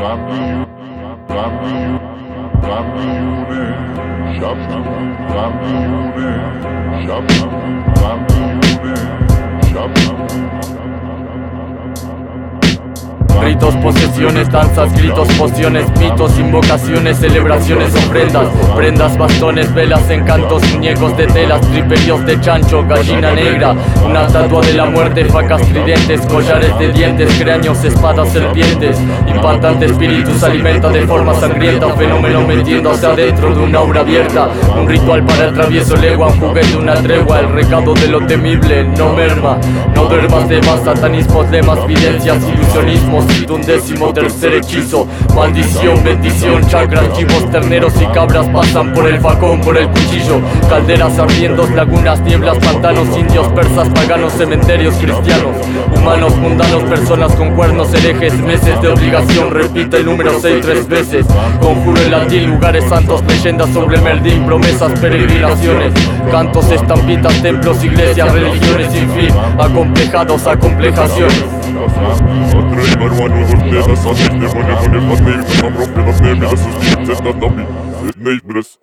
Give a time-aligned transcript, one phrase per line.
[0.00, 2.90] Shop, shop, shop,
[9.70, 10.49] shop, shop,
[13.40, 18.46] Ritos, posesiones, danzas, gritos, pociones, mitos, invocaciones, celebraciones, ofrendas,
[18.76, 23.74] prendas, bastones, velas, encantos, muñecos de telas, triperios de chancho, gallina negra,
[24.04, 30.32] una estatua de la muerte, facas tridentes, collares de dientes, cráneos, espadas, serpientes, impactante espíritu
[30.38, 34.48] se alimenta de forma sangrienta, fenómeno metiéndose adentro de una obra abierta,
[34.78, 38.84] un ritual para el travieso legua, un juguete, una tregua, el recado de lo temible,
[38.84, 39.58] no merma,
[39.94, 45.06] no duermas de más, satanismos, lemas, videncias, ilusionismos, un décimo tercer hechizo.
[45.34, 50.40] Maldición, bendición, chakras, chivos, terneros y cabras pasan por el facón, por el cuchillo.
[50.68, 55.56] Calderas, arriendos, lagunas, nieblas, pantanos, indios, persas, paganos, cementerios, cristianos.
[55.96, 61.26] Humanos, mundanos, personas con cuernos, herejes, meses de obligación Repite el número 6 tres veces.
[61.60, 65.92] Conjuro en latín, lugares santos, leyendas sobre Merdín, promesas, peregrinaciones.
[66.30, 71.44] Cantos, estampitas, templos, iglesias, religiones sin fin Acomplejados, acomplejaciones.
[73.70, 77.08] neighbors on it Never, never, never name Cause I'm rocking a name, this is deep,
[77.08, 77.64] it's not dummy
[78.16, 78.78] Neighbors